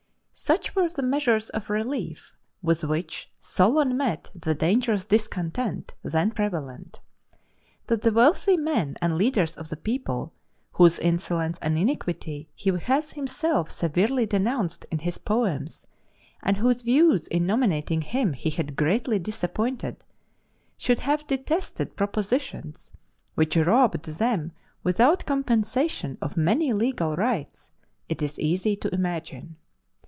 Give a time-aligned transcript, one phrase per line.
[0.33, 6.99] Such were the measures of relief with which Solon met the dangerous discontent then prevalent.
[7.87, 10.33] That the wealthy men and leaders of the people
[10.73, 15.85] whose insolence and iniquity he has himself severely denounced in his poems,
[16.41, 20.03] and whose views in nominating him he had greatly disappointed
[20.75, 22.93] should have detested propositions
[23.35, 24.51] which robbed them
[24.83, 27.71] without compensation of many legal rights,
[28.09, 29.55] it is easy to imagine.